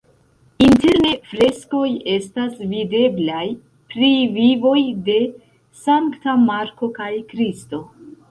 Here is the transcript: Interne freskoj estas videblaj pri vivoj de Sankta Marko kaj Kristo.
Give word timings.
Interne 0.67 1.09
freskoj 1.31 1.89
estas 2.13 2.55
videblaj 2.71 3.43
pri 3.95 4.09
vivoj 4.37 4.79
de 5.09 5.17
Sankta 5.83 6.35
Marko 6.47 6.89
kaj 6.99 7.11
Kristo. 7.35 7.83